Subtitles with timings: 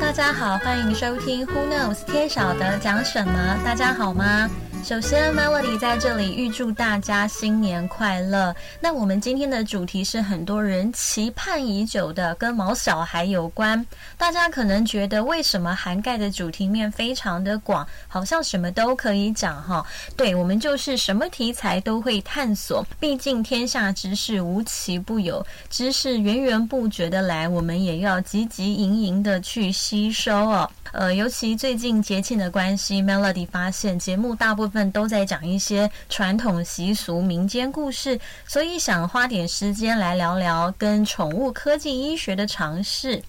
[0.00, 3.32] 大家好，欢迎收听 Who Knows 天晓得讲什么？
[3.64, 4.50] 大家好吗？
[4.84, 8.54] 首先，Melody 在这里预祝大家新年快乐。
[8.78, 13.82] 那我们今天的主题是很多人期盼已久的，跟毛小孩有关。
[14.18, 19.82] 大家可能觉得，为什么涵盖的主题面非常的广，好像什么都可以讲哈？
[20.18, 22.86] 对，我们就是什么题材都会探索。
[23.00, 30.70] 毕竟天下之事无奇不有，知识源源不绝的来，我们也要汲汲营营的去吸收哦。
[30.92, 43.22] 呃，尤其最近节庆的关系，Melody 发现节目大部分们都在讲一些传统习俗、民间故事，所以想花点时间来聊聊跟宠物科技医学的尝试。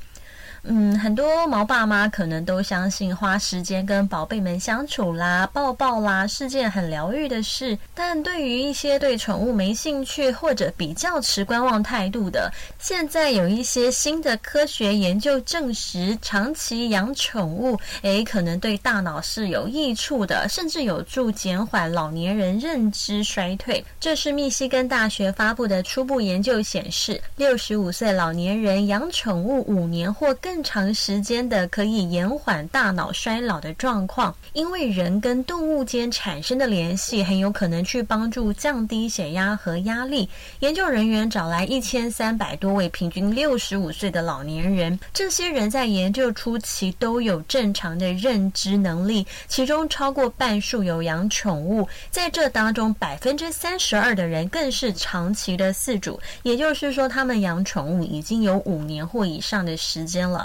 [0.67, 7.77] 嗯，很多毛爸妈可能都相信花时间跟宝贝们相处啦、抱抱啦是件很疗愈的事。
[7.93, 23.85] 但对于一些对宠物没兴趣或者比较持观望态度的，现在有一些新的科学研究证实，长期养宠物，诶，可能对大脑是有益处的，甚至有助减缓老年人认知衰退。
[23.99, 30.54] 这是密西根大学发布的初步研究显示，六十五岁老年人养宠物五年或更。
[30.55, 40.29] 更长时间的可以延缓大脑衰老的状况，因为人跟动物间产生的联系很有可能去帮助降低血压和压力。
[40.59, 60.44] 研究人员找来一千三百多位平均六十五岁的老年人，这些人在研究初期都有正常的认知能力，其中超过半数有养宠物，在这当中百分之三十二的人更是长期的饲主，也就是说他们养宠物已经有五年或以上的时间了。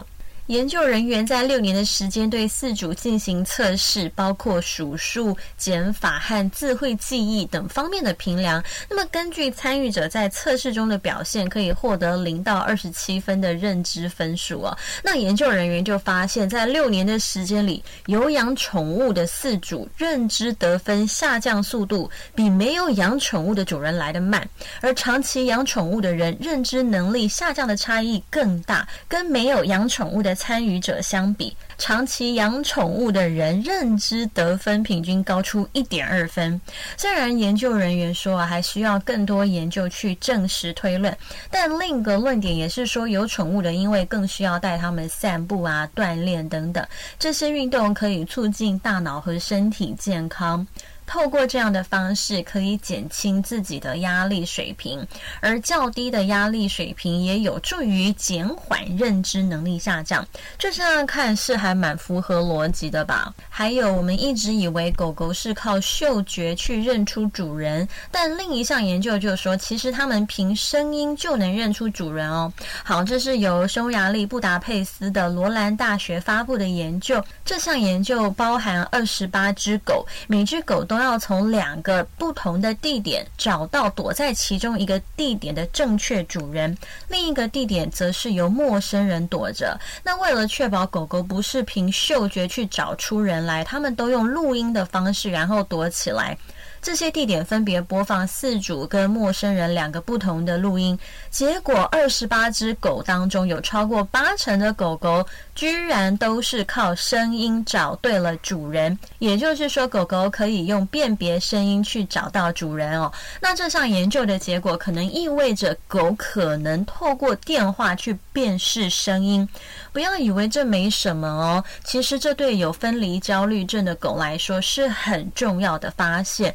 [0.51, 8.61] 研究人员在六年的时间对四组进行测试，包括数数、减法和智慧记忆等方面的评量。
[8.89, 14.77] 那么，根据参与者在测试中的表现，可以获得零到二十七分的认知分数哦。
[15.05, 24.44] 那研究人员就发现，在六年的时间里，有养宠物的饲主认知得分下降速度比没有养宠物的主人来得慢，
[24.81, 30.37] 而长期养宠物的人认知能力下降的差异更大，跟没有养宠物的。
[30.41, 36.59] 参与者相比，长期养宠物的人认知得分平均高出一点二分。
[36.97, 41.15] 虽然研究人员说啊，还需要更多研究去证实推论，
[41.51, 46.83] 但另一个论点也是说，有宠物的因为更需要带它们散步啊、锻炼等等，
[47.19, 50.67] 这些运动可以促进大脑和身体健康。
[51.10, 55.04] 透过这样的方式，可以减轻自己的压力水平，
[55.41, 60.25] 而较低的压力水平也有助于减缓认知能力下降。
[60.56, 63.34] 就这样看是还蛮符合逻辑的吧？
[63.48, 72.53] 还有，我们一直以为狗狗是靠嗅觉去认出主人，但另一项研究就说，其实它们凭声音就能认出主人哦。
[72.84, 77.21] 好，这是由匈牙利布达佩斯的罗兰大学发布的研究。
[77.44, 86.77] 这项研究包含二十八只狗，每只狗都要从两个不同的地点找到躲在其中一个地点的正确主人，
[87.09, 89.78] 另一个地点则是由陌生人躲着。
[90.03, 96.37] 那为了确保狗狗不是凭嗅觉去找出人来，他们都用录音的方式，然后躲起来。
[96.82, 100.98] 这些地点分别播放四组跟陌生人两个不同的录音，
[101.30, 105.24] 结果二十八只狗当中有超过八成的狗狗
[105.54, 113.12] 居然都是靠声音找对了主人，也就是说，狗狗可以用辨别声音去找到主人哦。
[113.41, 119.47] 那这项研究的结果可能意味着狗可能透过电话去辨识声音。
[119.92, 126.54] 不要以为这没什么哦，其实这对有分离焦虑症的狗来说是很重要的发现。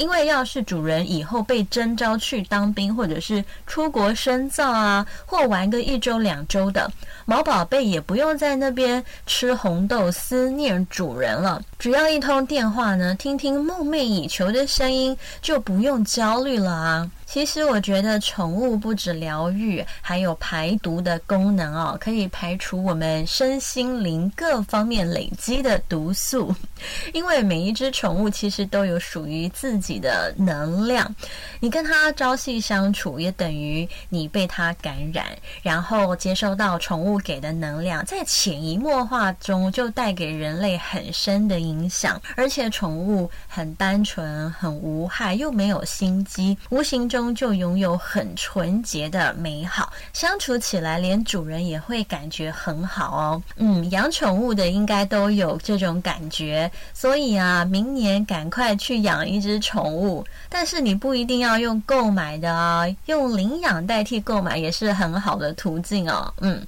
[0.00, 6.90] 因为要是主人以后被征召去当兵，或者是出国深造啊，或玩个一周两周的，
[7.26, 11.62] 毛宝贝也不用在那边吃红豆思念主人了。
[11.78, 17.10] 只要一通电话呢，听听梦寐以求的声音，就不用焦虑了啊。
[17.26, 26.52] 其实我觉得宠物不止疗愈，还有排毒的功能哦，可以排除我们身心灵各方面累积的毒素。
[27.14, 31.14] 因为每一只宠物其实都有属于自己的能量，
[31.58, 35.26] 你跟它朝夕相处，也等于你被它感染，
[35.62, 42.20] 然后接收到宠物给的能量，在潜移默化中就带给人类很深的影响。
[42.36, 47.30] 而且宠物很单纯、很无害，又没有心机，无形中。
[47.40, 53.42] 就拥有很纯洁的美好，相处起来连主人也会感觉很好哦。
[53.56, 60.24] 嗯，养宠物的应该都有这种感觉，所以啊，明年赶快去养一只宠宠物。
[60.48, 66.32] 但是你不一定要用购买的啊，用领养代替购买也是很好的途径哦。
[66.40, 66.66] 嗯。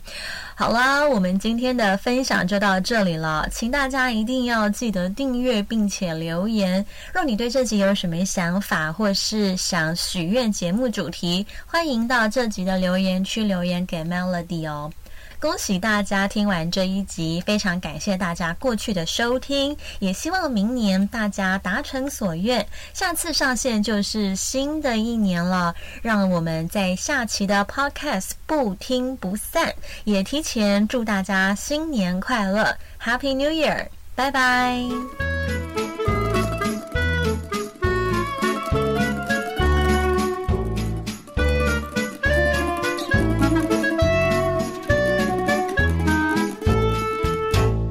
[0.54, 6.84] 好啦，我们今天的分享就到这里了，请大家一定要记得订阅并且留言。
[7.12, 14.92] 若你对这集有什么想法，或是想许愿节目主题，欢迎到这集的留言区留言给 Melody 哦。
[15.42, 22.64] 恭喜大家听完这一集，非常感谢大家过去的收听，也希望明年大家达成所愿。
[22.94, 29.74] 下次上线就是新的一年了，让我们在下期的 Podcast 不听不散。
[30.04, 35.31] 也提前祝大家新年快乐，Happy New Year，拜拜。